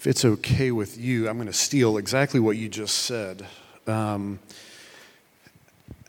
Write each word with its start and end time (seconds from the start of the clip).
if 0.00 0.06
it's 0.06 0.24
okay 0.24 0.70
with 0.70 0.96
you, 0.96 1.28
I'm 1.28 1.36
going 1.36 1.46
to 1.46 1.52
steal 1.52 1.98
exactly 1.98 2.40
what 2.40 2.56
you 2.56 2.70
just 2.70 3.00
said. 3.00 3.44
Um, 3.86 4.38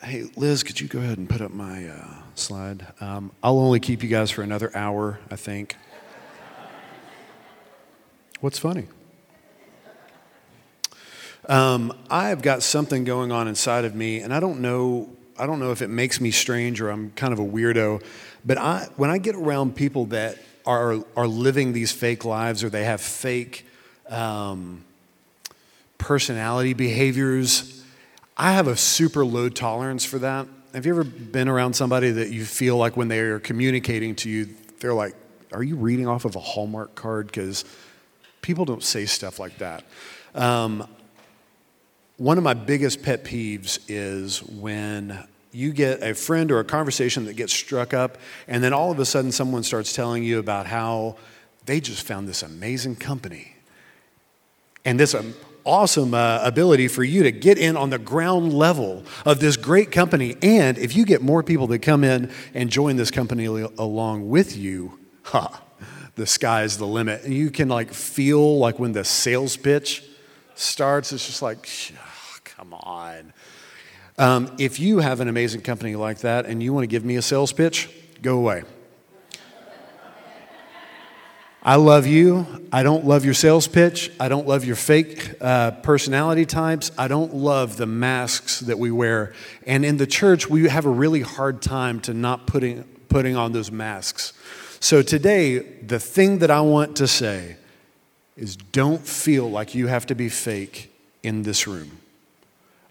hey, 0.02 0.30
Liz, 0.38 0.64
could 0.64 0.80
you 0.80 0.88
go 0.88 1.00
ahead 1.00 1.18
and 1.18 1.30
put 1.30 1.42
up 1.42 1.52
my 1.52 1.90
uh, 1.90 2.14
slide? 2.36 2.88
Um, 3.02 3.34
I'll 3.44 3.60
only 3.60 3.82
keep 3.82 4.02
you 4.02 4.08
guys 4.08 4.32
for 4.32 4.44
another 4.44 4.72
hour, 4.74 5.20
I 5.30 5.36
think. 5.36 5.76
What's 8.40 8.58
funny? 8.58 8.88
Um, 11.50 11.92
I've 12.10 12.42
got 12.42 12.64
something 12.64 13.04
going 13.04 13.34
on 13.34 13.50
inside 13.50 13.84
of 13.84 13.94
me, 13.94 14.22
and 14.22 14.34
I 14.34 14.40
don't 14.40 14.62
know. 14.62 15.10
I 15.38 15.46
don't 15.46 15.60
know 15.60 15.74
if 15.74 15.82
it 15.82 15.90
makes 15.90 16.22
me 16.22 16.32
strange 16.32 16.80
or 16.80 16.90
I'm 16.90 17.12
kind 17.12 17.34
of 17.34 17.40
a 17.40 17.46
weirdo, 17.46 18.02
but 18.46 18.58
I, 18.58 18.88
when 18.96 19.10
I 19.10 19.18
get 19.18 19.36
around 19.36 19.76
people 19.76 20.06
that 20.06 20.38
are 20.66 21.04
are 21.18 21.28
living 21.28 21.74
these 21.74 21.92
fake 21.92 22.24
lives 22.24 22.64
or 22.64 22.70
they 22.70 22.86
have 22.86 23.02
fake 23.02 23.66
um, 24.10 24.84
personality 25.98 26.74
behaviors, 26.74 27.84
I 28.38 28.54
have 28.54 28.68
a 28.68 28.76
super 28.76 29.26
low 29.26 29.50
tolerance 29.50 30.04
for 30.04 30.20
that. 30.20 30.48
Have 30.74 30.86
you 30.86 30.94
ever 30.94 31.04
been 31.04 31.48
around 31.48 31.76
somebody 31.76 32.12
that 32.12 32.30
you 32.30 32.46
feel 32.46 32.78
like 32.78 32.98
when 32.98 33.08
they 33.08 33.20
are 33.20 33.40
communicating 33.40 34.16
to 34.18 34.30
you, 34.30 34.50
they're 34.80 34.94
like, 34.94 35.16
"Are 35.52 35.64
you 35.64 35.76
reading 35.76 36.08
off 36.08 36.26
of 36.26 36.36
a 36.36 36.40
Hallmark 36.40 36.96
card?" 36.96 37.28
Because 37.28 37.66
people 38.42 38.66
don't 38.66 38.84
say 38.84 39.06
stuff 39.06 39.38
like 39.38 39.58
that. 39.60 39.84
Um, 40.34 40.88
one 42.18 42.38
of 42.38 42.44
my 42.44 42.54
biggest 42.54 43.04
pet 43.04 43.24
peeves 43.24 43.80
is 43.88 44.42
when 44.44 45.28
you 45.52 45.74
get 45.74 46.02
a 46.02 46.16
friend 46.16 46.52
or 46.52 46.60
a 46.60 46.64
conversation 46.64 47.26
that 47.26 47.36
gets 47.36 47.54
struck 47.54 47.94
up, 47.94 48.18
and 48.48 48.64
then 48.64 48.74
all 48.74 48.92
of 48.92 49.00
a 49.00 49.06
sudden 49.06 49.32
someone 49.32 49.64
starts 49.64 49.94
telling 49.94 50.24
you 50.24 50.40
about 50.40 50.66
how 50.66 51.18
they 51.66 51.80
just 51.80 52.08
found 52.08 52.28
this 52.28 52.42
amazing 52.44 52.96
company 52.96 53.56
and 54.86 55.00
this 55.00 55.14
um, 55.14 55.34
awesome 55.66 56.14
uh, 56.14 56.42
ability 56.44 56.88
for 56.88 57.04
you 57.04 57.24
to 57.24 57.32
get 57.32 57.58
in 57.58 57.78
on 57.78 57.90
the 57.90 58.00
ground 58.00 58.54
level 58.54 59.04
of 59.26 59.40
this 59.40 59.58
great 59.58 59.92
company. 59.92 60.36
And 60.42 60.78
if 60.78 60.96
you 60.96 61.06
get 61.06 61.22
more 61.22 61.44
people 61.44 61.68
that 61.68 61.80
come 61.80 62.04
in 62.04 62.32
and 62.54 62.70
join 62.70 62.96
this 62.96 63.12
company 63.12 63.46
along 63.46 64.30
with 64.30 64.58
you, 64.58 65.00
ha, 65.24 65.62
the 66.16 66.26
sky's 66.26 66.78
the 66.78 66.88
limit. 66.88 67.24
And 67.24 67.34
you 67.34 67.52
can 67.52 67.70
like 67.70 67.94
feel 67.94 68.58
like 68.58 68.80
when 68.80 68.92
the 68.92 69.04
sales 69.04 69.56
pitch 69.58 70.04
starts, 70.56 71.14
it's 71.14 71.26
just 71.26 71.42
like, 71.42 71.68
Come 72.62 72.76
on. 72.76 73.34
Um, 74.20 74.56
if 74.60 74.80
you 74.80 75.00
have 75.00 75.20
an 75.20 75.28
amazing 75.28 75.62
company 75.62 75.96
like 75.96 76.20
that 76.20 76.46
and 76.46 76.62
you 76.62 76.74
want 76.74 76.84
to 76.84 76.88
give 76.88 77.04
me 77.04 77.16
a 77.16 77.24
sales 77.24 77.52
pitch, 77.52 77.90
go 78.22 78.38
away. 78.38 78.62
I 81.64 81.76
love 81.76 82.08
you. 82.08 82.48
I 82.72 82.82
don't 82.82 83.06
love 83.06 83.24
your 83.24 83.36
sales 83.36 83.68
pitch. 83.68 84.12
I 84.20 84.30
don't 84.30 84.48
love 84.48 84.66
your 84.66 84.76
fake 84.76 85.36
uh, 85.40 85.72
personality 85.72 86.46
types. 86.46 86.92
I 86.98 87.08
don't 87.08 87.36
love 87.36 87.78
the 87.78 87.86
masks 87.86 88.62
that 88.62 88.80
we 88.80 88.90
wear. 88.90 89.34
And 89.68 89.86
in 89.86 89.98
the 89.98 90.08
church, 90.08 90.50
we 90.50 90.68
have 90.70 90.86
a 90.86 90.90
really 90.90 91.22
hard 91.22 91.62
time 91.62 92.00
to 92.02 92.16
not 92.16 92.48
putting, 92.48 92.84
putting 93.10 93.36
on 93.36 93.52
those 93.52 93.72
masks. 93.72 94.34
So 94.80 95.04
today, 95.04 95.60
the 95.60 96.00
thing 96.00 96.40
that 96.40 96.50
I 96.50 96.62
want 96.62 96.96
to 96.96 97.08
say 97.08 97.58
is 98.36 98.56
don't 98.56 99.06
feel 99.06 99.50
like 99.50 99.76
you 99.76 99.86
have 99.86 100.08
to 100.08 100.16
be 100.16 100.30
fake 100.30 100.92
in 101.22 101.44
this 101.44 101.68
room. 101.68 102.01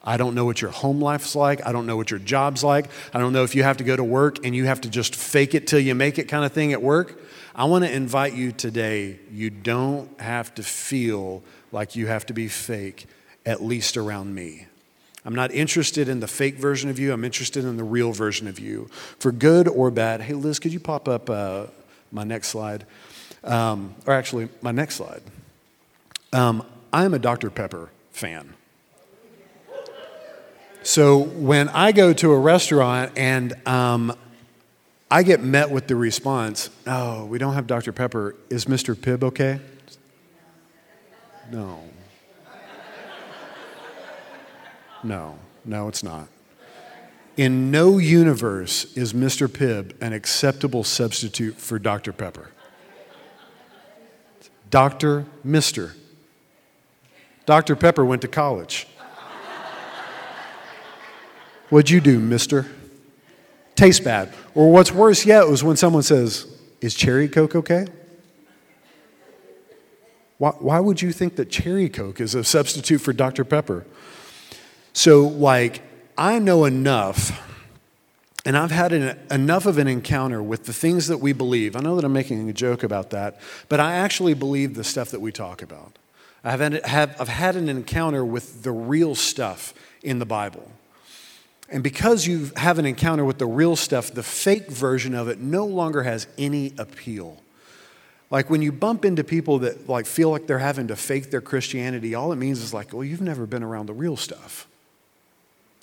I 0.02 0.16
don't 0.16 0.34
know 0.34 0.44
what 0.44 0.62
your 0.62 0.70
home 0.70 1.00
life's 1.00 1.34
like. 1.36 1.66
I 1.66 1.72
don't 1.72 1.86
know 1.86 1.96
what 1.96 2.10
your 2.10 2.20
job's 2.20 2.64
like. 2.64 2.86
I 3.12 3.18
don't 3.18 3.32
know 3.32 3.44
if 3.44 3.54
you 3.54 3.62
have 3.62 3.76
to 3.78 3.84
go 3.84 3.96
to 3.96 4.04
work 4.04 4.44
and 4.44 4.54
you 4.56 4.64
have 4.64 4.80
to 4.82 4.90
just 4.90 5.14
fake 5.14 5.54
it 5.54 5.66
till 5.66 5.80
you 5.80 5.94
make 5.94 6.18
it 6.18 6.24
kind 6.24 6.44
of 6.44 6.52
thing 6.52 6.72
at 6.72 6.82
work. 6.82 7.20
I 7.54 7.64
want 7.64 7.84
to 7.84 7.92
invite 7.92 8.34
you 8.34 8.52
today. 8.52 9.18
You 9.30 9.50
don't 9.50 10.18
have 10.20 10.54
to 10.54 10.62
feel 10.62 11.42
like 11.72 11.96
you 11.96 12.06
have 12.06 12.24
to 12.26 12.32
be 12.32 12.48
fake, 12.48 13.06
at 13.44 13.62
least 13.62 13.96
around 13.96 14.34
me. 14.34 14.66
I'm 15.24 15.34
not 15.34 15.52
interested 15.52 16.08
in 16.08 16.20
the 16.20 16.26
fake 16.26 16.56
version 16.56 16.88
of 16.88 16.98
you. 16.98 17.12
I'm 17.12 17.24
interested 17.24 17.64
in 17.64 17.76
the 17.76 17.84
real 17.84 18.12
version 18.12 18.48
of 18.48 18.58
you, 18.58 18.88
for 19.18 19.32
good 19.32 19.68
or 19.68 19.90
bad. 19.90 20.22
Hey, 20.22 20.32
Liz, 20.32 20.58
could 20.58 20.72
you 20.72 20.80
pop 20.80 21.08
up 21.08 21.28
uh, 21.28 21.66
my 22.10 22.24
next 22.24 22.48
slide? 22.48 22.86
Um, 23.44 23.94
or 24.06 24.14
actually, 24.14 24.48
my 24.62 24.72
next 24.72 24.94
slide. 24.94 25.22
Um, 26.32 26.64
I 26.92 27.04
am 27.04 27.12
a 27.12 27.18
Dr. 27.18 27.50
Pepper 27.50 27.90
fan. 28.12 28.54
So 30.82 31.18
when 31.18 31.68
I 31.68 31.92
go 31.92 32.12
to 32.14 32.32
a 32.32 32.38
restaurant 32.38 33.12
and 33.16 33.54
um, 33.66 34.16
I 35.10 35.22
get 35.22 35.42
met 35.42 35.70
with 35.70 35.88
the 35.88 35.96
response, 35.96 36.70
oh, 36.86 37.26
we 37.26 37.38
don't 37.38 37.54
have 37.54 37.66
Dr. 37.66 37.92
Pepper, 37.92 38.34
is 38.48 38.64
Mr. 38.64 38.94
Pibb 38.94 39.22
okay? 39.22 39.60
No. 41.50 41.80
No, 45.02 45.38
no, 45.64 45.88
it's 45.88 46.02
not. 46.02 46.28
In 47.36 47.70
no 47.70 47.98
universe 47.98 48.84
is 48.96 49.12
Mr. 49.12 49.48
Pibb 49.48 49.94
an 50.00 50.12
acceptable 50.12 50.84
substitute 50.84 51.56
for 51.56 51.78
Dr. 51.78 52.12
Pepper. 52.12 52.50
Dr. 54.70 55.26
Mr. 55.44 55.94
Dr. 57.46 57.76
Pepper 57.76 58.04
went 58.04 58.22
to 58.22 58.28
college. 58.28 58.86
What'd 61.70 61.90
you 61.90 62.00
do, 62.00 62.18
mister? 62.18 62.66
Tastes 63.76 64.04
bad. 64.04 64.32
Or 64.54 64.70
what's 64.70 64.92
worse 64.92 65.24
yet 65.24 65.48
was 65.48 65.64
when 65.64 65.76
someone 65.76 66.02
says, 66.02 66.46
Is 66.80 66.94
cherry 66.94 67.28
Coke 67.28 67.54
okay? 67.54 67.86
Why, 70.36 70.50
why 70.50 70.80
would 70.80 71.00
you 71.00 71.12
think 71.12 71.36
that 71.36 71.50
cherry 71.50 71.88
Coke 71.88 72.20
is 72.20 72.34
a 72.34 72.42
substitute 72.42 72.98
for 72.98 73.12
Dr. 73.12 73.44
Pepper? 73.44 73.86
So, 74.92 75.28
like, 75.28 75.82
I 76.18 76.38
know 76.38 76.64
enough, 76.64 77.40
and 78.44 78.56
I've 78.56 78.70
had 78.70 78.92
an, 78.92 79.18
enough 79.30 79.66
of 79.66 79.78
an 79.78 79.86
encounter 79.86 80.42
with 80.42 80.64
the 80.64 80.72
things 80.72 81.06
that 81.06 81.18
we 81.18 81.32
believe. 81.32 81.76
I 81.76 81.80
know 81.80 81.94
that 81.96 82.04
I'm 82.04 82.12
making 82.12 82.48
a 82.48 82.52
joke 82.52 82.82
about 82.82 83.10
that, 83.10 83.40
but 83.68 83.80
I 83.80 83.94
actually 83.94 84.34
believe 84.34 84.74
the 84.74 84.84
stuff 84.84 85.10
that 85.10 85.20
we 85.20 85.30
talk 85.30 85.62
about. 85.62 85.98
I've 86.42 86.60
had, 86.60 86.84
have, 86.86 87.20
I've 87.20 87.28
had 87.28 87.54
an 87.54 87.68
encounter 87.68 88.24
with 88.24 88.62
the 88.62 88.72
real 88.72 89.14
stuff 89.14 89.74
in 90.02 90.18
the 90.18 90.26
Bible. 90.26 90.70
And 91.70 91.82
because 91.84 92.26
you 92.26 92.50
have 92.56 92.78
an 92.78 92.86
encounter 92.86 93.24
with 93.24 93.38
the 93.38 93.46
real 93.46 93.76
stuff, 93.76 94.12
the 94.12 94.24
fake 94.24 94.68
version 94.68 95.14
of 95.14 95.28
it 95.28 95.38
no 95.38 95.64
longer 95.66 96.02
has 96.02 96.26
any 96.36 96.74
appeal. 96.78 97.40
Like 98.30 98.50
when 98.50 98.62
you 98.62 98.72
bump 98.72 99.04
into 99.04 99.24
people 99.24 99.60
that 99.60 99.88
like 99.88 100.06
feel 100.06 100.30
like 100.30 100.46
they're 100.46 100.58
having 100.58 100.88
to 100.88 100.96
fake 100.96 101.30
their 101.30 101.40
Christianity, 101.40 102.14
all 102.14 102.32
it 102.32 102.36
means 102.36 102.60
is 102.60 102.74
like, 102.74 102.92
well, 102.92 103.04
you've 103.04 103.20
never 103.20 103.46
been 103.46 103.62
around 103.62 103.86
the 103.86 103.92
real 103.92 104.16
stuff. 104.16 104.66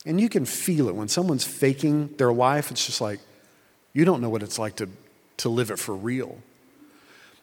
And 0.06 0.20
you 0.20 0.30
can 0.30 0.46
feel 0.46 0.88
it 0.88 0.96
when 0.96 1.10
someone's 1.10 1.44
faking 1.44 2.16
their 2.18 2.32
life, 2.32 2.72
it's 2.72 2.86
just 2.86 3.02
like, 3.02 3.20
you 3.94 4.06
don't 4.06 4.22
know 4.22 4.30
what 4.30 4.44
it's 4.44 4.60
like 4.60 4.78
to, 4.78 4.90
to 5.38 5.50
live 5.50 5.72
it 5.72 5.80
for 5.80 5.96
real. 5.96 6.38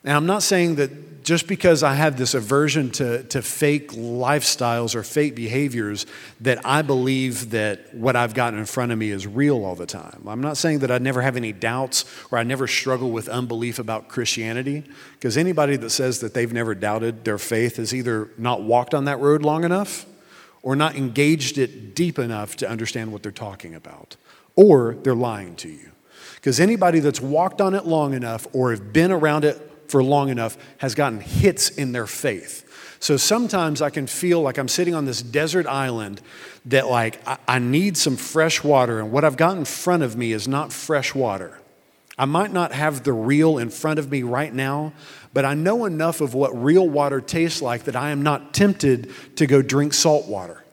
And 0.05 0.13
I'm 0.13 0.27
not 0.27 0.43
saying 0.43 0.77
that 0.77 1.25
just 1.25 1.49
because 1.49 1.83
I 1.83 1.95
have 1.95 2.19
this 2.19 2.35
aversion 2.35 2.91
to, 2.91 3.23
to 3.25 3.41
fake 3.41 3.93
lifestyles 3.93 4.95
or 4.95 5.03
fake 5.03 5.35
behaviors 5.35 6.05
that 6.43 6.61
I 6.67 6.83
believe 6.83 7.51
that 7.53 7.95
what 7.95 8.15
I've 8.15 8.35
got 8.35 8.53
in 8.53 8.67
front 8.67 8.93
of 8.93 8.99
me 8.99 9.09
is 9.09 9.27
real 9.27 9.65
all 9.65 9.75
the 9.75 9.87
time. 9.87 10.23
I'm 10.27 10.43
not 10.43 10.59
saying 10.59 10.81
that 10.81 10.91
I 10.91 10.99
never 10.99 11.23
have 11.23 11.39
any 11.39 11.53
doubts 11.53 12.05
or 12.31 12.37
I 12.37 12.43
never 12.43 12.67
struggle 12.67 13.11
with 13.11 13.31
unbelief 13.31 13.79
about 13.79 14.09
Christianity, 14.09 14.85
because 15.15 15.39
anybody 15.39 15.77
that 15.77 15.89
says 15.89 16.21
that 16.21 16.35
they've 16.35 16.53
never 16.53 16.75
doubted 16.75 17.25
their 17.25 17.39
faith 17.39 17.77
has 17.77 17.95
either 17.95 18.29
not 18.37 18.63
walked 18.63 18.93
on 18.93 19.07
that 19.07 19.19
road 19.19 19.41
long 19.41 19.65
enough 19.65 20.05
or 20.61 20.77
not 20.77 20.95
engaged 20.95 21.57
it 21.57 21.95
deep 21.95 22.19
enough 22.19 22.55
to 22.57 22.69
understand 22.69 23.13
what 23.13 23.23
they're 23.23 23.33
talking 23.33 23.75
about, 23.75 24.17
or 24.57 24.95
they're 25.03 25.15
lying 25.15 25.57
to 25.57 25.71
you. 25.71 25.91
Because 26.35 26.61
anybody 26.61 27.01
that's 27.01 27.21
walked 27.21 27.63
on 27.63 27.73
it 27.73 27.87
long 27.87 28.13
enough 28.13 28.47
or 28.53 28.73
have 28.73 28.93
been 28.93 29.11
around 29.11 29.47
it 29.47 29.71
for 29.89 30.03
long 30.03 30.29
enough 30.29 30.57
has 30.79 30.95
gotten 30.95 31.21
hits 31.21 31.71
in 31.71 31.93
their 31.93 32.07
faith. 32.07 32.63
So 33.01 33.17
sometimes 33.17 33.83
I 33.83 33.91
can 33.91 34.07
feel 34.07 34.41
like 34.41 34.57
I'm 34.57 34.69
sitting 34.69 34.95
on 34.95 35.05
this 35.05 35.21
desert 35.21 35.67
island 35.67 36.23
that, 36.65 36.89
like, 36.89 37.21
I, 37.29 37.37
I 37.47 37.59
need 37.59 37.99
some 37.99 38.17
fresh 38.17 38.65
water, 38.65 38.99
and 38.99 39.13
what 39.13 39.25
I've 39.25 39.37
got 39.37 39.59
in 39.59 39.67
front 39.67 40.03
of 40.03 40.17
me 40.17 40.33
is 40.33 40.49
not 40.49 40.73
fresh 40.73 41.15
water. 41.15 41.61
I 42.17 42.25
might 42.25 42.53
not 42.53 42.73
have 42.73 43.03
the 43.03 43.13
real 43.13 43.59
in 43.59 43.69
front 43.69 43.99
of 43.99 44.11
me 44.11 44.23
right 44.23 44.55
now, 44.55 44.95
but 45.35 45.45
I 45.45 45.53
know 45.53 45.85
enough 45.85 46.23
of 46.23 46.33
what 46.33 46.51
real 46.57 46.89
water 46.89 47.21
tastes 47.21 47.61
like 47.61 47.85
that 47.85 47.97
I 47.97 48.11
am 48.11 48.23
not 48.23 48.55
tempted 48.55 49.13
to 49.37 49.47
go 49.47 49.61
drink 49.61 49.93
salt 49.93 50.27
water 50.27 50.64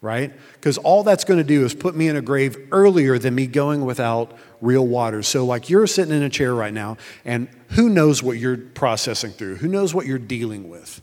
right? 0.00 0.32
Because 0.54 0.78
all 0.78 1.02
that's 1.02 1.24
going 1.24 1.38
to 1.38 1.44
do 1.44 1.64
is 1.64 1.74
put 1.74 1.96
me 1.96 2.08
in 2.08 2.16
a 2.16 2.22
grave 2.22 2.56
earlier 2.70 3.18
than 3.18 3.34
me 3.34 3.46
going 3.46 3.84
without 3.84 4.36
real 4.60 4.86
water. 4.86 5.22
So, 5.22 5.44
like 5.44 5.68
you're 5.68 5.86
sitting 5.86 6.14
in 6.14 6.22
a 6.22 6.30
chair 6.30 6.54
right 6.54 6.72
now, 6.72 6.96
and 7.24 7.48
who 7.70 7.88
knows 7.88 8.22
what 8.22 8.38
you're 8.38 8.56
processing 8.56 9.32
through? 9.32 9.56
Who 9.56 9.68
knows 9.68 9.94
what 9.94 10.06
you're 10.06 10.18
dealing 10.18 10.68
with? 10.68 11.00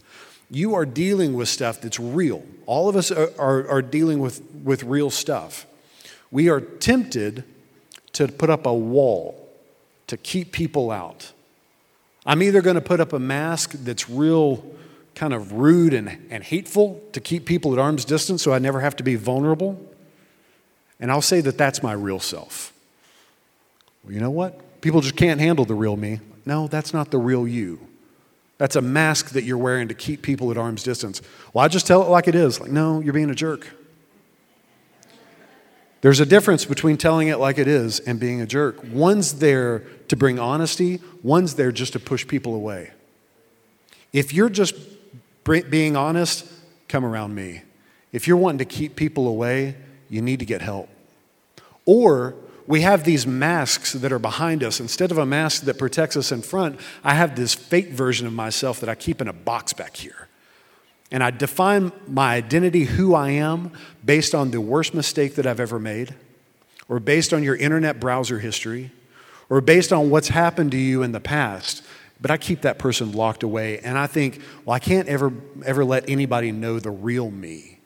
You 0.50 0.76
are 0.76 0.86
dealing 0.86 1.34
with 1.34 1.50
stuff 1.50 1.82
that's 1.82 2.00
real. 2.00 2.44
All 2.66 2.88
of 2.88 2.96
us 2.96 3.12
are, 3.12 3.32
are, 3.38 3.68
are 3.68 3.82
dealing 3.82 4.20
with, 4.20 4.42
with 4.64 4.84
real 4.84 5.10
stuff. 5.10 5.66
We 6.32 6.50
are 6.50 6.62
tempted 6.62 7.44
to 8.14 8.28
put 8.28 8.50
up 8.50 8.66
a 8.66 8.74
wall 8.74 9.50
to 10.08 10.18
keep 10.18 10.52
people 10.52 10.92
out. 10.92 11.32
I'm 12.26 12.42
either 12.42 12.62
going 12.62 12.76
to 12.76 12.82
put 12.82 13.00
up 13.00 13.14
a 13.14 13.20
mask 13.20 13.72
that's 13.72 14.10
real 14.10 14.64
kind 15.16 15.34
of 15.34 15.54
rude 15.54 15.94
and, 15.94 16.28
and 16.30 16.44
hateful 16.44 17.02
to 17.14 17.20
keep 17.20 17.46
people 17.46 17.74
at 17.74 17.80
arm's 17.80 18.06
distance 18.06 18.44
so 18.44 18.54
I 18.54 18.60
never 18.60 18.82
have 18.82 18.96
to 18.98 19.04
be 19.04 19.16
vulnerable. 19.16 19.82
And 21.00 21.12
I'll 21.12 21.22
say 21.22 21.42
that 21.42 21.58
that's 21.58 21.82
my 21.82 21.94
real 21.94 22.20
self. 22.20 22.74
Well, 24.04 24.14
you 24.14 24.20
know 24.20 24.30
what? 24.30 24.82
People 24.82 25.02
just 25.02 25.16
can't 25.16 25.40
handle 25.40 25.66
the 25.66 25.74
real 25.74 25.98
me. 25.98 26.20
No, 26.46 26.68
that's 26.68 26.94
not 26.94 27.12
the 27.12 27.18
real 27.18 27.48
you. 27.48 27.80
That's 28.58 28.76
a 28.76 28.82
mask 28.82 29.30
that 29.32 29.44
you're 29.44 29.58
wearing 29.58 29.88
to 29.88 29.94
keep 29.94 30.22
people 30.22 30.52
at 30.52 30.58
arm's 30.58 30.84
distance. 30.84 31.22
Well, 31.54 31.66
I 31.66 31.68
just 31.68 31.88
tell 31.88 32.02
it 32.04 32.10
like 32.10 32.28
it 32.28 32.36
is. 32.36 32.60
Like, 32.60 32.72
no, 32.72 33.02
you're 33.02 33.14
being 33.14 33.30
a 33.30 33.36
jerk. 33.36 33.68
There's 36.02 36.20
a 36.20 36.26
difference 36.26 36.66
between 36.66 36.98
telling 36.98 37.30
it 37.30 37.40
like 37.40 37.58
it 37.58 37.68
is 37.68 38.00
and 38.00 38.20
being 38.20 38.40
a 38.40 38.46
jerk. 38.46 38.78
One's 38.92 39.40
there 39.40 39.80
to 40.08 40.16
bring 40.16 40.38
honesty, 40.38 41.02
one's 41.24 41.56
there 41.56 41.72
just 41.72 41.94
to 41.94 42.00
push 42.00 42.28
people 42.28 42.54
away. 42.54 42.92
If 44.14 44.32
you're 44.32 44.50
just 44.50 44.76
being 45.46 45.96
honest, 45.96 46.46
come 46.88 47.06
around 47.06 47.34
me. 47.34 47.62
If 48.12 48.28
you're 48.28 48.38
wanting 48.38 48.60
to 48.60 48.66
keep 48.66 48.96
people 48.96 49.28
away, 49.28 49.76
you 50.10 50.22
need 50.22 50.40
to 50.40 50.46
get 50.46 50.62
help. 50.62 50.90
Or 51.86 52.36
we 52.68 52.82
have 52.82 53.04
these 53.04 53.28
masks 53.28 53.94
that 53.94 54.12
are 54.12 54.20
behind 54.20 54.64
us. 54.64 54.80
Instead 54.80 55.12
of 55.12 55.18
a 55.18 55.26
mask 55.26 55.64
that 55.64 55.78
protects 55.78 56.18
us 56.18 56.32
in 56.32 56.42
front, 56.42 56.80
I 57.04 57.14
have 57.14 57.36
this 57.36 57.54
fake 57.54 57.90
version 57.90 58.26
of 58.26 58.34
myself 58.34 58.80
that 58.80 58.90
I 58.90 58.96
keep 58.96 59.22
in 59.22 59.28
a 59.28 59.34
box 59.34 59.74
back 59.74 59.96
here. 59.96 60.28
And 61.12 61.24
I 61.24 61.30
define 61.30 61.92
my 62.08 62.34
identity, 62.34 62.86
who 62.86 63.14
I 63.14 63.30
am, 63.30 63.72
based 64.04 64.34
on 64.34 64.50
the 64.52 64.60
worst 64.60 64.94
mistake 64.96 65.36
that 65.36 65.46
I've 65.46 65.60
ever 65.60 65.78
made, 65.78 66.16
or 66.90 67.00
based 67.00 67.34
on 67.34 67.44
your 67.44 67.56
internet 67.56 68.00
browser 68.00 68.40
history, 68.40 68.92
or 69.48 69.62
based 69.62 69.94
on 69.94 70.10
what's 70.10 70.30
happened 70.30 70.72
to 70.72 70.78
you 70.78 71.04
in 71.04 71.12
the 71.12 71.20
past. 71.20 71.84
But 72.22 72.32
I 72.32 72.38
keep 72.38 72.62
that 72.62 72.78
person 72.78 73.12
locked 73.12 73.44
away. 73.44 73.80
And 73.80 73.98
I 73.98 74.08
think, 74.08 74.42
well, 74.64 74.74
I 74.74 74.80
can't 74.80 75.08
ever, 75.08 75.34
ever 75.66 75.84
let 75.84 76.10
anybody 76.10 76.52
know 76.52 76.80
the 76.80 76.92
real 76.92 77.30
me. 77.30 77.80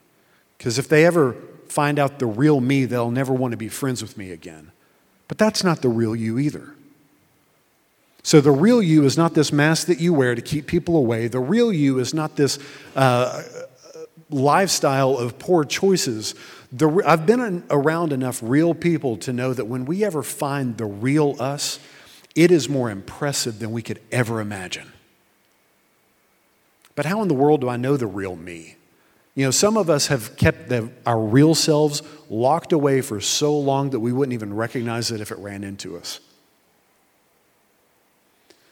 Because 0.58 0.78
if 0.78 0.88
they 0.88 1.06
ever 1.06 1.36
find 1.68 2.00
out 2.00 2.20
the 2.20 2.26
real 2.26 2.62
me, 2.62 2.86
they'll 2.86 3.12
never 3.12 3.34
want 3.34 3.52
to 3.52 3.58
be 3.58 3.70
friends 3.70 4.02
with 4.02 4.18
me 4.18 4.32
again. 4.32 4.72
But 5.28 5.38
that's 5.38 5.64
not 5.64 5.82
the 5.82 5.90
real 5.90 6.16
you 6.16 6.40
either. 6.40 6.74
So, 8.22 8.42
the 8.42 8.52
real 8.52 8.82
you 8.82 9.06
is 9.06 9.18
not 9.18 9.34
this 9.34 9.54
mask 9.54 9.88
that 9.88 10.00
you 10.00 10.14
wear 10.14 10.36
to 10.36 10.42
keep 10.42 10.68
people 10.68 10.98
away. 10.98 11.28
The 11.28 11.40
real 11.40 11.72
you 11.72 12.00
is 12.00 12.14
not 12.14 12.36
this 12.36 12.60
uh, 12.96 13.44
lifestyle 14.30 15.18
of 15.18 15.40
poor 15.40 15.64
choices. 15.64 16.36
The, 16.72 17.02
I've 17.06 17.26
been 17.26 17.64
around 17.70 18.12
enough 18.12 18.42
real 18.44 18.74
people 18.74 19.18
to 19.18 19.34
know 19.34 19.54
that 19.54 19.66
when 19.66 19.86
we 19.86 20.04
ever 20.04 20.22
find 20.22 20.78
the 20.78 20.86
real 20.86 21.36
us, 21.40 21.80
it 22.36 22.52
is 22.52 22.70
more 22.70 22.90
impressive 22.90 23.60
than 23.60 23.72
we 23.72 23.82
could 23.82 24.02
ever 24.12 24.40
imagine. 24.40 24.92
But 26.96 27.06
how 27.06 27.22
in 27.22 27.28
the 27.28 27.34
world 27.34 27.62
do 27.62 27.70
I 27.70 27.78
know 27.78 27.98
the 27.98 28.08
real 28.08 28.36
me? 28.36 28.76
You 29.36 29.46
know, 29.46 29.52
some 29.52 29.78
of 29.78 29.90
us 29.90 30.08
have 30.08 30.36
kept 30.36 30.70
the, 30.70 30.90
our 31.06 31.20
real 31.20 31.56
selves 31.56 32.02
locked 32.30 32.74
away 32.74 33.00
for 33.02 33.22
so 33.22 33.58
long 33.58 33.92
that 33.92 34.00
we 34.00 34.12
wouldn't 34.12 34.34
even 34.34 34.54
recognize 34.54 35.12
it 35.12 35.22
if 35.22 35.32
it 35.32 35.38
ran 35.38 35.64
into 35.64 35.96
us. 35.98 36.20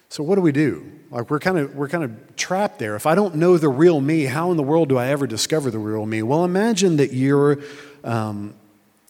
So 0.10 0.24
what 0.24 0.36
do 0.36 0.42
we 0.42 0.52
do? 0.52 0.92
Like 1.12 1.30
we're 1.30 1.40
kind 1.40 1.58
of 1.58 1.76
we're 1.76 1.90
kind 1.90 2.04
of 2.04 2.36
trapped 2.36 2.80
there. 2.80 2.96
If 2.96 3.06
I 3.06 3.16
don't 3.16 3.36
know 3.36 3.58
the 3.58 3.70
real 3.70 4.02
me, 4.02 4.24
how 4.24 4.52
in 4.52 4.58
the 4.58 4.64
world 4.64 4.90
do 4.90 4.98
I 4.98 5.08
ever 5.08 5.28
discover 5.28 5.70
the 5.70 5.80
real 5.80 6.06
me? 6.06 6.22
Well, 6.24 6.46
imagine 6.46 6.98
that 6.98 7.14
you're, 7.14 7.60
um, 8.04 8.54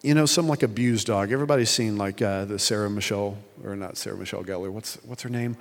you 0.01 0.13
know, 0.13 0.25
some 0.25 0.47
like 0.47 0.63
abused 0.63 1.07
dog. 1.07 1.31
Everybody's 1.31 1.69
seen 1.69 1.97
like 1.97 2.21
uh, 2.21 2.45
the 2.45 2.59
Sarah 2.59 2.89
Michelle 2.89 3.37
or 3.63 3.75
not 3.75 3.97
Sarah 3.97 4.17
Michelle 4.17 4.43
Gellar. 4.43 4.71
What's 4.71 4.95
what's 5.05 5.23
her 5.23 5.29
name? 5.29 5.57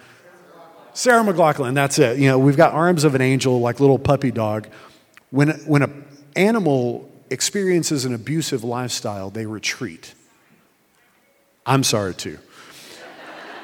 Sarah 0.97 1.23
McLachlan. 1.23 1.75
That's 1.75 1.99
it. 1.99 2.19
You 2.19 2.29
know, 2.29 2.39
we've 2.39 2.57
got 2.57 2.73
arms 2.73 3.05
of 3.05 3.15
an 3.15 3.21
angel, 3.21 3.61
like 3.61 3.81
little 3.81 3.99
puppy 3.99 4.31
dog. 4.31 4.67
When, 5.31 5.51
when 5.67 5.83
an 5.83 6.07
animal 6.35 7.11
experiences 7.29 8.07
an 8.07 8.15
abusive 8.15 8.65
lifestyle, 8.65 9.29
they 9.29 9.45
retreat. 9.45 10.15
I'm 11.67 11.85
sorry 11.85 12.15
too. 12.15 12.39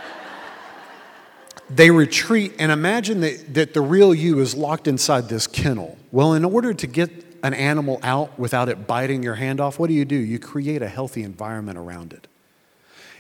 they 1.70 1.90
retreat 1.90 2.54
and 2.58 2.70
imagine 2.70 3.20
that, 3.20 3.54
that 3.54 3.72
the 3.72 3.80
real 3.80 4.14
you 4.14 4.40
is 4.40 4.54
locked 4.54 4.86
inside 4.86 5.30
this 5.30 5.46
kennel. 5.46 5.96
Well, 6.10 6.34
in 6.34 6.44
order 6.44 6.74
to 6.74 6.86
get 6.86 7.10
an 7.42 7.54
animal 7.54 7.98
out 8.02 8.38
without 8.38 8.68
it 8.68 8.86
biting 8.86 9.22
your 9.22 9.34
hand 9.34 9.60
off, 9.60 9.78
what 9.78 9.88
do 9.88 9.94
you 9.94 10.04
do? 10.04 10.16
You 10.16 10.38
create 10.38 10.82
a 10.82 10.88
healthy 10.88 11.22
environment 11.22 11.78
around 11.78 12.12
it. 12.12 12.28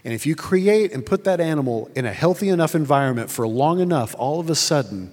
And 0.04 0.12
if 0.12 0.26
you 0.26 0.34
create 0.34 0.92
and 0.92 1.04
put 1.04 1.24
that 1.24 1.40
animal 1.40 1.90
in 1.94 2.04
a 2.04 2.12
healthy 2.12 2.48
enough 2.48 2.74
environment 2.74 3.30
for 3.30 3.46
long 3.46 3.80
enough, 3.80 4.14
all 4.18 4.40
of 4.40 4.50
a 4.50 4.54
sudden, 4.54 5.12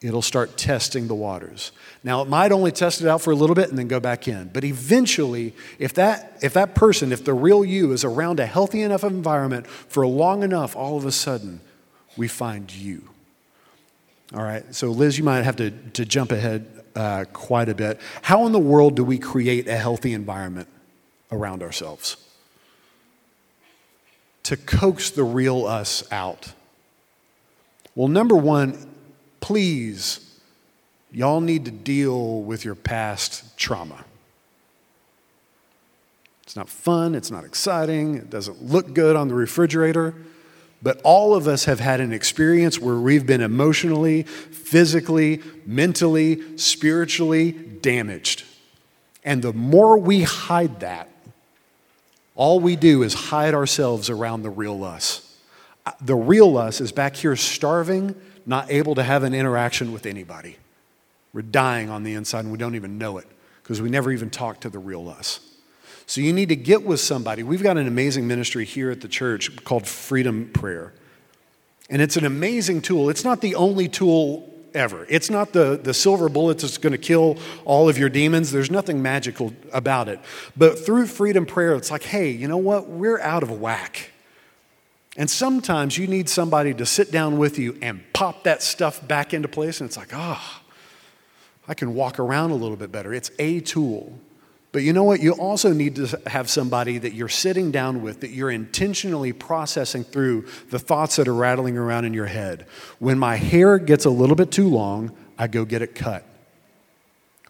it'll 0.00 0.22
start 0.22 0.56
testing 0.56 1.08
the 1.08 1.14
waters. 1.14 1.72
Now, 2.04 2.22
it 2.22 2.28
might 2.28 2.52
only 2.52 2.70
test 2.70 3.00
it 3.00 3.08
out 3.08 3.20
for 3.20 3.32
a 3.32 3.34
little 3.34 3.56
bit 3.56 3.70
and 3.70 3.78
then 3.78 3.88
go 3.88 3.98
back 3.98 4.28
in. 4.28 4.50
But 4.52 4.62
eventually, 4.62 5.54
if 5.80 5.94
that, 5.94 6.38
if 6.42 6.52
that 6.54 6.76
person, 6.76 7.10
if 7.10 7.24
the 7.24 7.34
real 7.34 7.64
you 7.64 7.92
is 7.92 8.04
around 8.04 8.38
a 8.38 8.46
healthy 8.46 8.82
enough 8.82 9.02
environment 9.02 9.66
for 9.66 10.06
long 10.06 10.44
enough, 10.44 10.76
all 10.76 10.96
of 10.96 11.04
a 11.04 11.12
sudden, 11.12 11.60
we 12.16 12.28
find 12.28 12.72
you. 12.72 13.10
All 14.34 14.42
right, 14.42 14.62
so 14.74 14.88
Liz, 14.88 15.16
you 15.16 15.24
might 15.24 15.42
have 15.42 15.56
to, 15.56 15.70
to 15.70 16.04
jump 16.04 16.32
ahead 16.32 16.66
uh, 16.94 17.24
quite 17.32 17.70
a 17.70 17.74
bit. 17.74 17.98
How 18.20 18.44
in 18.44 18.52
the 18.52 18.58
world 18.58 18.94
do 18.94 19.02
we 19.02 19.18
create 19.18 19.66
a 19.66 19.76
healthy 19.76 20.12
environment 20.12 20.68
around 21.32 21.62
ourselves? 21.62 22.16
To 24.44 24.56
coax 24.56 25.10
the 25.10 25.24
real 25.24 25.64
us 25.64 26.06
out. 26.10 26.52
Well, 27.94 28.08
number 28.08 28.36
one, 28.36 28.76
please, 29.40 30.38
y'all 31.10 31.40
need 31.40 31.64
to 31.64 31.70
deal 31.70 32.42
with 32.42 32.66
your 32.66 32.74
past 32.74 33.56
trauma. 33.56 34.04
It's 36.42 36.56
not 36.56 36.68
fun, 36.68 37.14
it's 37.14 37.30
not 37.30 37.44
exciting, 37.44 38.16
it 38.16 38.30
doesn't 38.30 38.62
look 38.62 38.92
good 38.92 39.16
on 39.16 39.28
the 39.28 39.34
refrigerator. 39.34 40.14
But 40.80 41.00
all 41.02 41.34
of 41.34 41.48
us 41.48 41.64
have 41.64 41.80
had 41.80 42.00
an 42.00 42.12
experience 42.12 42.78
where 42.78 42.96
we've 42.96 43.26
been 43.26 43.40
emotionally, 43.40 44.22
physically, 44.22 45.42
mentally, 45.66 46.56
spiritually 46.56 47.52
damaged. 47.52 48.44
And 49.24 49.42
the 49.42 49.52
more 49.52 49.98
we 49.98 50.22
hide 50.22 50.80
that, 50.80 51.08
all 52.36 52.60
we 52.60 52.76
do 52.76 53.02
is 53.02 53.14
hide 53.14 53.54
ourselves 53.54 54.08
around 54.08 54.42
the 54.42 54.50
real 54.50 54.84
us. 54.84 55.36
Uh, 55.84 55.92
the 56.00 56.14
real 56.14 56.56
us 56.56 56.80
is 56.80 56.92
back 56.92 57.16
here 57.16 57.34
starving 57.34 58.14
not 58.46 58.70
able 58.70 58.94
to 58.94 59.02
have 59.02 59.24
an 59.24 59.34
interaction 59.34 59.92
with 59.92 60.06
anybody. 60.06 60.56
We're 61.32 61.42
dying 61.42 61.90
on 61.90 62.04
the 62.04 62.14
inside 62.14 62.40
and 62.40 62.52
we 62.52 62.58
don't 62.58 62.76
even 62.76 62.96
know 62.96 63.18
it 63.18 63.26
because 63.62 63.82
we 63.82 63.90
never 63.90 64.12
even 64.12 64.30
talk 64.30 64.60
to 64.60 64.70
the 64.70 64.78
real 64.78 65.08
us. 65.08 65.40
So 66.08 66.22
you 66.22 66.32
need 66.32 66.48
to 66.48 66.56
get 66.56 66.84
with 66.84 67.00
somebody. 67.00 67.42
We've 67.42 67.62
got 67.62 67.76
an 67.76 67.86
amazing 67.86 68.26
ministry 68.26 68.64
here 68.64 68.90
at 68.90 69.02
the 69.02 69.08
church 69.08 69.62
called 69.64 69.86
Freedom 69.86 70.48
Prayer. 70.54 70.94
And 71.90 72.00
it's 72.00 72.16
an 72.16 72.24
amazing 72.24 72.80
tool. 72.80 73.10
It's 73.10 73.24
not 73.24 73.42
the 73.42 73.54
only 73.56 73.88
tool 73.88 74.50
ever. 74.72 75.04
It's 75.10 75.28
not 75.28 75.52
the, 75.52 75.78
the 75.80 75.92
silver 75.92 76.30
bullet 76.30 76.60
that's 76.60 76.78
going 76.78 76.92
to 76.92 76.98
kill 76.98 77.36
all 77.66 77.90
of 77.90 77.98
your 77.98 78.08
demons. 78.08 78.50
There's 78.50 78.70
nothing 78.70 79.02
magical 79.02 79.52
about 79.70 80.08
it. 80.08 80.18
But 80.56 80.78
through 80.78 81.08
freedom 81.08 81.44
prayer, 81.44 81.74
it's 81.74 81.90
like, 81.90 82.04
hey, 82.04 82.30
you 82.30 82.48
know 82.48 82.56
what? 82.56 82.88
We're 82.88 83.20
out 83.20 83.42
of 83.42 83.60
whack. 83.60 84.10
And 85.18 85.28
sometimes 85.28 85.98
you 85.98 86.06
need 86.06 86.30
somebody 86.30 86.72
to 86.72 86.86
sit 86.86 87.12
down 87.12 87.36
with 87.36 87.58
you 87.58 87.76
and 87.82 88.02
pop 88.14 88.44
that 88.44 88.62
stuff 88.62 89.06
back 89.06 89.34
into 89.34 89.46
place. 89.48 89.82
And 89.82 89.88
it's 89.88 89.98
like, 89.98 90.14
ah, 90.14 90.62
oh, 90.62 90.72
I 91.68 91.74
can 91.74 91.92
walk 91.92 92.18
around 92.18 92.50
a 92.50 92.54
little 92.54 92.78
bit 92.78 92.90
better. 92.90 93.12
It's 93.12 93.30
a 93.38 93.60
tool. 93.60 94.18
But 94.70 94.82
you 94.82 94.92
know 94.92 95.04
what? 95.04 95.20
You 95.20 95.32
also 95.32 95.72
need 95.72 95.96
to 95.96 96.20
have 96.26 96.50
somebody 96.50 96.98
that 96.98 97.14
you're 97.14 97.28
sitting 97.28 97.70
down 97.70 98.02
with, 98.02 98.20
that 98.20 98.30
you're 98.30 98.50
intentionally 98.50 99.32
processing 99.32 100.04
through 100.04 100.46
the 100.70 100.78
thoughts 100.78 101.16
that 101.16 101.26
are 101.26 101.34
rattling 101.34 101.78
around 101.78 102.04
in 102.04 102.12
your 102.12 102.26
head. 102.26 102.66
When 102.98 103.18
my 103.18 103.36
hair 103.36 103.78
gets 103.78 104.04
a 104.04 104.10
little 104.10 104.36
bit 104.36 104.50
too 104.50 104.68
long, 104.68 105.16
I 105.38 105.46
go 105.46 105.64
get 105.64 105.80
it 105.80 105.94
cut. 105.94 106.24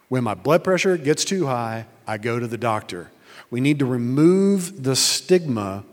When 0.09 0.23
my 0.25 0.35
blood 0.35 0.63
pressure 0.63 0.97
gets 0.97 1.25
too 1.25 1.47
high, 1.47 1.87
I 2.07 2.19
go 2.19 2.39
to 2.39 2.47
the 2.47 2.57
doctor. 2.57 3.11
We 3.51 3.61
need 3.61 3.81
to 3.81 3.87
remove 3.87 4.85
the 4.85 4.95
stigma 4.95 5.85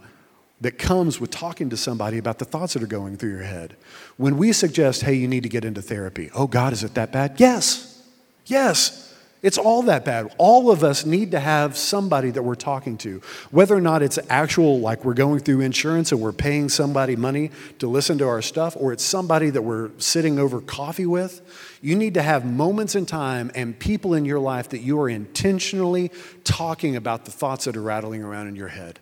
that 0.61 0.77
comes 0.77 1.19
with 1.19 1.31
talking 1.31 1.69
to 1.69 1.77
somebody 1.77 2.17
about 2.17 2.39
the 2.39 2.45
thoughts 2.45 2.73
that 2.73 2.83
are 2.83 2.87
going 2.87 3.17
through 3.17 3.31
your 3.31 3.43
head. 3.43 3.75
When 4.17 4.37
we 4.37 4.53
suggest, 4.53 5.01
hey, 5.01 5.15
you 5.15 5.27
need 5.27 5.43
to 5.43 5.49
get 5.49 5.65
into 5.65 5.81
therapy, 5.81 6.29
oh, 6.33 6.47
God, 6.47 6.71
is 6.71 6.83
it 6.83 6.93
that 6.93 7.11
bad? 7.11 7.39
Yes, 7.39 8.03
yes. 8.45 9.04
It's 9.45 9.57
all 9.57 9.83
that 9.83 10.03
bad. 10.03 10.33
All 10.37 10.71
of 10.71 10.83
us 10.83 11.05
need 11.05 11.31
to 11.31 11.39
have 11.39 11.77
somebody 11.77 12.31
that 12.31 12.41
we're 12.41 12.55
talking 12.55 12.97
to. 12.99 13.21
Whether 13.51 13.75
or 13.75 13.81
not 13.81 14.01
it's 14.01 14.19
actual, 14.29 14.79
like 14.79 15.05
we're 15.05 15.13
going 15.13 15.39
through 15.39 15.61
insurance 15.61 16.11
and 16.11 16.19
we're 16.19 16.33
paying 16.33 16.67
somebody 16.67 17.15
money 17.15 17.51
to 17.79 17.87
listen 17.87 18.17
to 18.17 18.27
our 18.27 18.41
stuff, 18.41 18.75
or 18.77 18.91
it's 18.91 19.03
somebody 19.03 19.49
that 19.51 19.61
we're 19.61 19.91
sitting 19.97 20.39
over 20.39 20.59
coffee 20.59 21.05
with, 21.05 21.77
you 21.81 21.95
need 21.95 22.15
to 22.15 22.21
have 22.21 22.45
moments 22.45 22.95
in 22.95 23.05
time 23.05 23.51
and 23.55 23.77
people 23.79 24.13
in 24.13 24.25
your 24.25 24.39
life 24.39 24.69
that 24.69 24.79
you 24.79 24.99
are 24.99 25.09
intentionally 25.09 26.11
talking 26.43 26.95
about 26.95 27.25
the 27.25 27.31
thoughts 27.31 27.65
that 27.65 27.77
are 27.77 27.81
rattling 27.81 28.23
around 28.23 28.47
in 28.47 28.55
your 28.55 28.69
head 28.69 28.99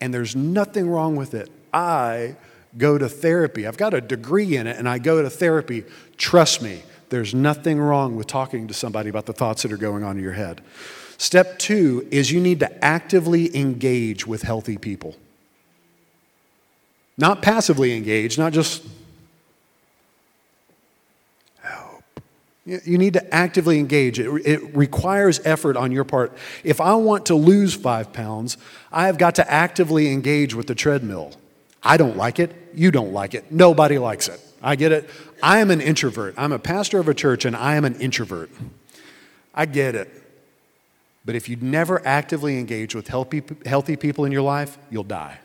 and 0.00 0.14
there's 0.14 0.34
nothing 0.34 0.88
wrong 0.88 1.16
with 1.16 1.34
it. 1.34 1.50
I 1.72 2.36
go 2.76 2.96
to 2.96 3.08
therapy. 3.08 3.66
I've 3.66 3.76
got 3.76 3.94
a 3.94 4.00
degree 4.00 4.56
in 4.56 4.66
it 4.66 4.76
and 4.76 4.88
I 4.88 4.98
go 4.98 5.22
to 5.22 5.30
therapy. 5.30 5.84
Trust 6.16 6.62
me, 6.62 6.82
There's 7.10 7.34
nothing 7.34 7.80
wrong 7.80 8.16
with 8.16 8.28
talking 8.28 8.68
to 8.68 8.74
somebody 8.74 9.10
about 9.10 9.26
the 9.26 9.32
thoughts 9.32 9.62
that 9.62 9.72
are 9.72 9.76
going 9.76 10.04
on 10.04 10.16
in 10.16 10.22
your 10.22 10.32
head. 10.32 10.62
Step 11.18 11.58
two 11.58 12.06
is 12.10 12.30
you 12.30 12.40
need 12.40 12.60
to 12.60 12.84
actively 12.84 13.54
engage 13.54 14.26
with 14.26 14.42
healthy 14.42 14.78
people. 14.78 15.16
Not 17.18 17.42
passively 17.42 17.94
engage, 17.94 18.38
not 18.38 18.52
just. 18.52 18.82
You 22.64 22.98
need 22.98 23.14
to 23.14 23.34
actively 23.34 23.80
engage. 23.80 24.20
It, 24.20 24.28
it, 24.46 24.76
requires 24.76 25.40
effort 25.44 25.76
on 25.76 25.90
your 25.90 26.04
part. 26.04 26.32
If 26.62 26.80
I 26.80 26.94
want 26.94 27.26
to 27.26 27.34
lose 27.34 27.74
five 27.74 28.12
pounds, 28.12 28.56
I 28.92 29.06
have 29.06 29.18
got 29.18 29.34
to 29.36 29.50
actively 29.50 30.12
engage 30.12 30.54
with 30.54 30.68
the 30.68 30.74
treadmill. 30.76 31.32
I 31.82 31.96
don't 31.96 32.16
like 32.16 32.38
it. 32.38 32.54
You 32.72 32.92
don't 32.92 33.12
like 33.12 33.34
it. 33.34 33.50
Nobody 33.50 33.98
likes 33.98 34.28
it. 34.28 34.40
I 34.62 34.76
get 34.76 34.92
it. 34.92 35.08
I 35.42 35.58
am 35.58 35.70
an 35.70 35.80
introvert. 35.80 36.34
I'm 36.36 36.52
a 36.52 36.58
pastor 36.58 36.98
of 36.98 37.08
a 37.08 37.14
church 37.14 37.44
and 37.44 37.56
I 37.56 37.76
am 37.76 37.84
an 37.84 37.94
introvert. 38.00 38.50
I 39.54 39.66
get 39.66 39.94
it. 39.94 40.10
But 41.24 41.34
if 41.34 41.48
you 41.48 41.56
never 41.56 42.04
actively 42.06 42.58
engage 42.58 42.94
with 42.94 43.08
healthy, 43.08 43.42
healthy 43.66 43.96
people 43.96 44.24
in 44.24 44.32
your 44.32 44.42
life, 44.42 44.78
you'll 44.90 45.02
die. 45.02 45.38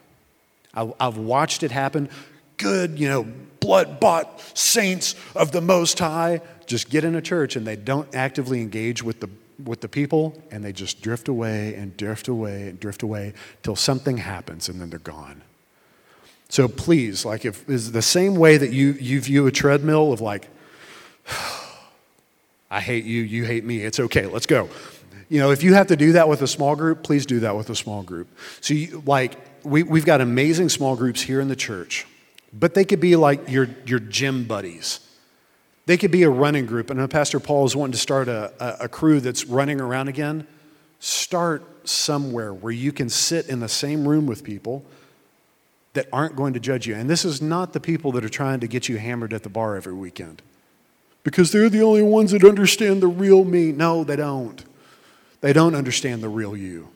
I've 0.73 1.17
watched 1.17 1.63
it 1.63 1.71
happen. 1.71 2.09
Good, 2.57 2.99
you 2.99 3.07
know, 3.07 3.23
blood 3.59 3.99
bought 3.99 4.41
saints 4.57 5.15
of 5.35 5.51
the 5.51 5.61
Most 5.61 5.99
High 5.99 6.41
just 6.65 6.89
get 6.89 7.03
in 7.03 7.15
a 7.15 7.21
church 7.21 7.55
and 7.55 7.65
they 7.65 7.75
don't 7.75 8.13
actively 8.15 8.61
engage 8.61 9.03
with 9.03 9.19
the, 9.19 9.29
with 9.63 9.81
the 9.81 9.87
people 9.87 10.41
and 10.51 10.63
they 10.63 10.73
just 10.73 11.01
drift 11.01 11.27
away 11.27 11.75
and 11.75 11.95
drift 11.95 12.27
away 12.27 12.69
and 12.69 12.79
drift 12.79 13.03
away 13.03 13.33
till 13.63 13.75
something 13.75 14.17
happens 14.17 14.67
and 14.69 14.81
then 14.81 14.89
they're 14.89 14.99
gone. 14.99 15.41
So 16.49 16.67
please, 16.67 17.25
like, 17.25 17.45
if 17.45 17.67
is 17.69 17.91
the 17.91 18.01
same 18.01 18.35
way 18.35 18.57
that 18.57 18.71
you, 18.71 18.93
you 18.93 19.19
view 19.21 19.47
a 19.47 19.51
treadmill 19.51 20.13
of 20.13 20.21
like, 20.21 20.47
I 22.71 22.81
hate 22.81 23.05
you, 23.05 23.21
you 23.21 23.45
hate 23.45 23.63
me, 23.63 23.79
it's 23.79 23.99
okay, 23.99 24.25
let's 24.25 24.45
go. 24.45 24.69
You 25.27 25.39
know, 25.39 25.51
if 25.51 25.63
you 25.63 25.73
have 25.73 25.87
to 25.87 25.95
do 25.95 26.11
that 26.13 26.29
with 26.29 26.41
a 26.43 26.47
small 26.47 26.75
group, 26.75 27.01
please 27.03 27.25
do 27.25 27.39
that 27.41 27.55
with 27.55 27.69
a 27.69 27.75
small 27.75 28.03
group. 28.03 28.27
So, 28.61 28.73
you, 28.73 29.01
like, 29.05 29.37
we, 29.65 29.81
we've 29.83 30.05
got 30.05 30.21
amazing 30.21 30.69
small 30.69 30.95
groups 30.95 31.21
here 31.21 31.41
in 31.41 31.47
the 31.47 31.55
church, 31.55 32.05
but 32.53 32.75
they 32.75 32.85
could 32.85 32.99
be 32.99 33.15
like 33.15 33.49
your, 33.49 33.67
your 33.85 33.99
gym 33.99 34.43
buddies. 34.43 34.99
They 35.87 35.97
could 35.97 36.11
be 36.11 36.23
a 36.23 36.29
running 36.29 36.65
group. 36.65 36.89
And 36.89 37.09
Pastor 37.09 37.39
Paul 37.39 37.65
is 37.65 37.75
wanting 37.75 37.93
to 37.93 37.99
start 37.99 38.27
a, 38.27 38.53
a, 38.59 38.85
a 38.85 38.89
crew 38.89 39.19
that's 39.19 39.45
running 39.45 39.79
around 39.79 40.07
again. 40.07 40.47
Start 40.99 41.87
somewhere 41.87 42.53
where 42.53 42.73
you 42.73 42.91
can 42.91 43.09
sit 43.09 43.49
in 43.49 43.59
the 43.59 43.69
same 43.69 44.07
room 44.07 44.25
with 44.25 44.43
people 44.43 44.83
that 45.95 46.07
aren't 46.13 46.35
going 46.35 46.53
to 46.53 46.59
judge 46.59 46.87
you. 46.87 46.95
And 46.95 47.09
this 47.09 47.25
is 47.25 47.41
not 47.41 47.73
the 47.73 47.79
people 47.79 48.11
that 48.13 48.23
are 48.23 48.29
trying 48.29 48.59
to 48.61 48.67
get 48.67 48.87
you 48.87 48.97
hammered 48.97 49.33
at 49.33 49.43
the 49.43 49.49
bar 49.49 49.75
every 49.75 49.93
weekend 49.93 50.41
because 51.23 51.51
they're 51.51 51.69
the 51.69 51.81
only 51.81 52.03
ones 52.03 52.31
that 52.31 52.45
understand 52.45 53.01
the 53.01 53.07
real 53.07 53.43
me. 53.43 53.71
No, 53.71 54.03
they 54.03 54.15
don't. 54.15 54.63
They 55.41 55.51
don't 55.51 55.75
understand 55.75 56.21
the 56.21 56.29
real 56.29 56.55
you. 56.55 56.89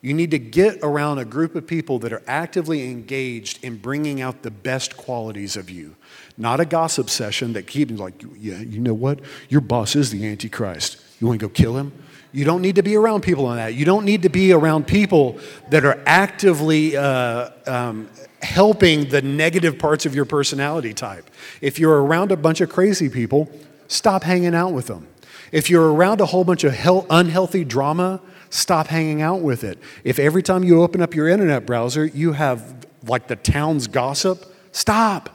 You 0.00 0.12
need 0.12 0.32
to 0.32 0.38
get 0.38 0.80
around 0.82 1.18
a 1.18 1.24
group 1.24 1.54
of 1.54 1.66
people 1.66 1.98
that 2.00 2.12
are 2.12 2.22
actively 2.26 2.90
engaged 2.90 3.64
in 3.64 3.78
bringing 3.78 4.20
out 4.20 4.42
the 4.42 4.50
best 4.50 4.96
qualities 4.96 5.56
of 5.56 5.70
you. 5.70 5.96
Not 6.36 6.60
a 6.60 6.66
gossip 6.66 7.08
session 7.08 7.54
that 7.54 7.66
keeps 7.66 7.92
like, 7.92 8.22
yeah, 8.38 8.58
you 8.58 8.80
know 8.80 8.92
what? 8.92 9.20
Your 9.48 9.62
boss 9.62 9.96
is 9.96 10.10
the 10.10 10.26
Antichrist. 10.26 10.98
You 11.20 11.26
want 11.26 11.40
to 11.40 11.46
go 11.46 11.52
kill 11.52 11.78
him? 11.78 11.92
You 12.32 12.44
don't 12.44 12.60
need 12.60 12.74
to 12.76 12.82
be 12.82 12.96
around 12.96 13.22
people 13.22 13.46
on 13.46 13.56
that. 13.56 13.74
You 13.74 13.84
don't 13.84 14.04
need 14.04 14.22
to 14.22 14.28
be 14.28 14.52
around 14.52 14.86
people 14.86 15.38
that 15.70 15.84
are 15.84 16.02
actively 16.04 16.96
uh, 16.96 17.50
um, 17.66 18.10
helping 18.44 19.08
the 19.08 19.22
negative 19.22 19.78
parts 19.78 20.06
of 20.06 20.14
your 20.14 20.24
personality 20.24 20.94
type. 20.94 21.28
If 21.60 21.78
you're 21.78 22.02
around 22.02 22.30
a 22.30 22.36
bunch 22.36 22.60
of 22.60 22.70
crazy 22.70 23.08
people, 23.08 23.50
stop 23.88 24.22
hanging 24.22 24.54
out 24.54 24.72
with 24.72 24.86
them. 24.86 25.08
If 25.50 25.70
you're 25.70 25.92
around 25.92 26.20
a 26.20 26.26
whole 26.26 26.44
bunch 26.44 26.64
of 26.64 26.74
unhealthy 27.10 27.64
drama, 27.64 28.20
stop 28.50 28.88
hanging 28.88 29.22
out 29.22 29.40
with 29.40 29.64
it. 29.64 29.78
If 30.04 30.18
every 30.18 30.42
time 30.42 30.62
you 30.62 30.82
open 30.82 31.00
up 31.00 31.14
your 31.14 31.28
internet 31.28 31.66
browser, 31.66 32.06
you 32.06 32.32
have 32.32 32.86
like 33.06 33.28
the 33.28 33.36
town's 33.36 33.86
gossip, 33.86 34.44
stop. 34.72 35.30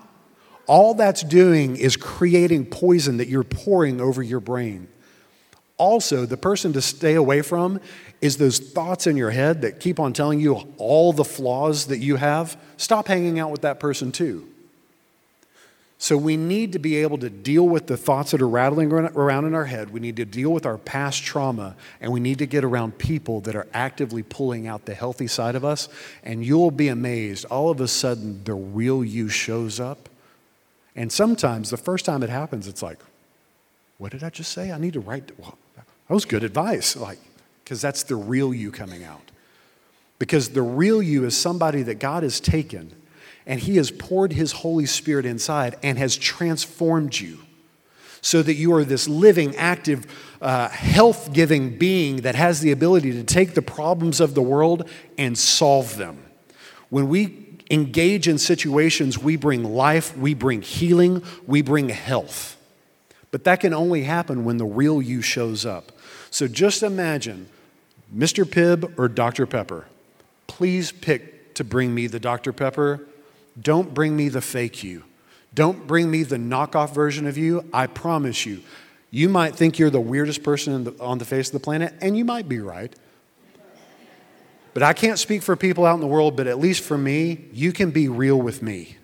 All 0.67 0.93
that's 0.93 1.23
doing 1.23 1.75
is 1.75 1.97
creating 1.97 2.67
poison 2.67 3.17
that 3.17 3.27
you're 3.27 3.43
pouring 3.43 3.99
over 3.99 4.21
your 4.21 4.39
brain. 4.39 4.87
Also, 5.77 6.25
the 6.25 6.37
person 6.37 6.73
to 6.73 6.81
stay 6.81 7.15
away 7.15 7.41
from 7.41 7.79
is 8.21 8.37
those 8.37 8.59
thoughts 8.59 9.07
in 9.07 9.15
your 9.15 9.31
head 9.31 9.61
that 9.61 9.79
keep 9.79 9.99
on 9.99 10.13
telling 10.13 10.39
you 10.39 10.55
all 10.77 11.13
the 11.13 11.23
flaws 11.23 11.87
that 11.87 11.99
you 11.99 12.17
have. 12.17 12.57
Stop 12.77 13.07
hanging 13.07 13.39
out 13.39 13.51
with 13.51 13.61
that 13.61 13.79
person 13.79 14.11
too. 14.11 14.45
So 16.01 16.15
we 16.15 16.37
need 16.37 16.71
to 16.73 16.79
be 16.79 16.95
able 16.95 17.17
to 17.17 17.29
deal 17.29 17.67
with 17.67 17.87
the 17.87 17.97
thoughts 17.97 18.31
that 18.31 18.41
are 18.41 18.47
rattling 18.47 18.89
around 18.89 19.45
in 19.45 19.53
our 19.53 19.65
head. 19.65 19.89
We 19.89 19.99
need 19.99 20.15
to 20.15 20.23
deal 20.23 20.49
with 20.49 20.65
our 20.65 20.77
past 20.77 21.23
trauma, 21.23 21.75
and 21.99 22.13
we 22.13 22.21
need 22.21 22.37
to 22.37 22.45
get 22.45 22.63
around 22.63 22.97
people 22.97 23.41
that 23.41 23.53
are 23.53 23.67
actively 23.73 24.23
pulling 24.23 24.65
out 24.65 24.85
the 24.85 24.93
healthy 24.93 25.27
side 25.27 25.55
of 25.55 25.65
us. 25.65 25.89
And 26.23 26.45
you'll 26.45 26.71
be 26.71 26.87
amazed. 26.87 27.43
All 27.45 27.69
of 27.69 27.81
a 27.81 27.87
sudden, 27.87 28.45
the 28.45 28.53
real 28.53 29.03
you 29.03 29.27
shows 29.27 29.77
up. 29.81 30.07
And 30.95 31.11
sometimes, 31.11 31.69
the 31.69 31.75
first 31.75 32.05
time 32.05 32.23
it 32.23 32.29
happens, 32.29 32.65
it's 32.69 32.81
like, 32.81 32.99
what 33.97 34.13
did 34.13 34.23
I 34.23 34.29
just 34.29 34.53
say? 34.53 34.71
I 34.71 34.77
need 34.77 34.93
to 34.93 35.01
write. 35.01 35.37
Well, 35.37 35.57
that 35.75 36.13
was 36.13 36.23
good 36.23 36.45
advice. 36.45 36.95
Like, 36.95 37.19
because 37.69 37.83
that's 37.83 38.01
the 38.01 38.15
real 38.15 38.51
you 38.51 38.71
coming 38.71 39.03
out. 39.03 39.29
Because 40.17 40.49
the 40.49 40.61
real 40.63 41.03
you 41.03 41.25
is 41.25 41.37
somebody 41.37 41.83
that 41.83 41.99
God 41.99 42.23
has 42.23 42.39
taken 42.39 42.95
and 43.45 43.59
He 43.59 43.75
has 43.75 43.91
poured 43.91 44.33
His 44.33 44.53
Holy 44.53 44.87
Spirit 44.87 45.23
inside 45.23 45.77
and 45.83 45.95
has 45.99 46.17
transformed 46.17 47.19
you 47.19 47.37
so 48.21 48.41
that 48.41 48.55
you 48.55 48.73
are 48.73 48.83
this 48.83 49.07
living, 49.07 49.55
active, 49.55 50.07
uh, 50.41 50.69
health 50.69 51.31
giving 51.31 51.77
being 51.77 52.21
that 52.21 52.33
has 52.33 52.61
the 52.61 52.71
ability 52.71 53.11
to 53.11 53.23
take 53.23 53.53
the 53.53 53.61
problems 53.61 54.19
of 54.19 54.33
the 54.33 54.41
world 54.41 54.89
and 55.19 55.37
solve 55.37 55.95
them. 55.95 56.23
When 56.89 57.07
we 57.07 57.59
engage 57.69 58.27
in 58.27 58.39
situations, 58.39 59.19
we 59.19 59.35
bring 59.35 59.63
life, 59.63 60.17
we 60.17 60.33
bring 60.33 60.63
healing, 60.63 61.21
we 61.45 61.61
bring 61.61 61.89
health. 61.89 62.57
But 63.29 63.43
that 63.43 63.59
can 63.59 63.75
only 63.75 64.05
happen 64.05 64.43
when 64.43 64.57
the 64.57 64.65
real 64.65 65.03
you 65.03 65.21
shows 65.21 65.67
up. 65.67 65.91
So 66.31 66.47
just 66.47 66.81
imagine 66.81 67.47
Mr. 68.15 68.43
Pibb 68.43 68.97
or 68.97 69.07
Dr. 69.07 69.45
Pepper. 69.45 69.85
Please 70.47 70.91
pick 70.91 71.53
to 71.55 71.63
bring 71.63 71.93
me 71.93 72.07
the 72.07 72.19
Dr. 72.19 72.53
Pepper 72.53 73.01
don't 73.59 73.93
bring 73.93 74.15
me 74.15 74.29
the 74.29 74.41
fake 74.41 74.83
you. 74.83 75.03
Don't 75.53 75.87
bring 75.87 76.09
me 76.09 76.23
the 76.23 76.37
knockoff 76.37 76.93
version 76.93 77.25
of 77.27 77.37
you. 77.37 77.67
I 77.73 77.87
promise 77.87 78.45
you, 78.45 78.61
you 79.11 79.27
might 79.27 79.55
think 79.55 79.79
you're 79.79 79.89
the 79.89 79.99
weirdest 79.99 80.43
person 80.43 80.83
the, 80.83 80.95
on 80.99 81.17
the 81.17 81.25
face 81.25 81.47
of 81.47 81.53
the 81.53 81.59
planet, 81.59 81.93
and 82.01 82.15
you 82.15 82.23
might 82.23 82.47
be 82.47 82.59
right. 82.59 82.93
But 84.73 84.83
I 84.83 84.93
can't 84.93 85.17
speak 85.17 85.41
for 85.41 85.55
people 85.55 85.85
out 85.85 85.95
in 85.95 86.01
the 86.01 86.07
world, 86.07 86.37
but 86.37 86.45
at 86.45 86.59
least 86.59 86.83
for 86.83 86.97
me, 86.97 87.45
you 87.51 87.73
can 87.73 87.89
be 87.89 88.07
real 88.07 88.39
with 88.39 88.61
me. 88.61 88.97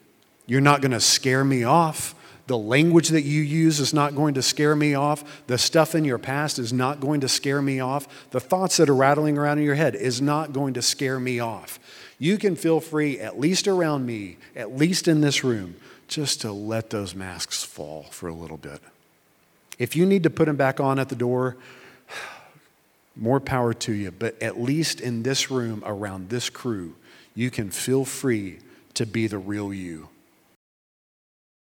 You're 0.45 0.61
not 0.61 0.81
going 0.81 0.91
to 0.91 0.99
scare 0.99 1.43
me 1.43 1.63
off. 1.63 2.13
The 2.47 2.57
language 2.57 3.09
that 3.09 3.23
you 3.23 3.41
use 3.41 3.79
is 3.79 3.93
not 3.93 4.15
going 4.15 4.35
to 4.35 4.41
scare 4.41 4.75
me 4.75 4.93
off. 4.93 5.43
The 5.47 5.57
stuff 5.57 5.95
in 5.95 6.05
your 6.05 6.19
past 6.19 6.59
is 6.59 6.71
not 6.71 6.99
going 6.99 7.21
to 7.21 7.27
scare 7.27 7.61
me 7.61 7.79
off. 7.79 8.29
The 8.29 8.39
thoughts 8.39 8.77
that 8.77 8.89
are 8.89 8.95
rattling 8.95 9.37
around 9.37 9.57
in 9.57 9.63
your 9.63 9.75
head 9.75 9.95
is 9.95 10.21
not 10.21 10.53
going 10.53 10.75
to 10.75 10.81
scare 10.81 11.19
me 11.19 11.39
off 11.39 11.79
you 12.17 12.37
can 12.37 12.55
feel 12.55 12.79
free, 12.79 13.19
at 13.19 13.39
least 13.39 13.67
around 13.67 14.05
me, 14.05 14.37
at 14.55 14.75
least 14.75 15.07
in 15.07 15.21
this 15.21 15.43
room, 15.43 15.75
just 16.07 16.41
to 16.41 16.51
let 16.51 16.89
those 16.89 17.15
masks 17.15 17.63
fall 17.63 18.03
for 18.03 18.27
a 18.27 18.33
little 18.33 18.57
bit. 18.57 18.81
If 19.77 19.95
you 19.95 20.05
need 20.05 20.23
to 20.23 20.29
put 20.29 20.45
them 20.45 20.55
back 20.55 20.79
on 20.79 20.99
at 20.99 21.09
the 21.09 21.15
door, 21.15 21.57
more 23.15 23.39
power 23.39 23.73
to 23.73 23.91
you. 23.91 24.11
But 24.11 24.41
at 24.41 24.59
least 24.59 25.01
in 25.01 25.23
this 25.23 25.51
room, 25.51 25.83
around 25.85 26.29
this 26.29 26.49
crew, 26.49 26.95
you 27.33 27.51
can 27.51 27.69
feel 27.69 28.05
free 28.05 28.59
to 28.93 29.05
be 29.05 29.27
the 29.27 29.37
real 29.37 29.73
you. 29.73 30.07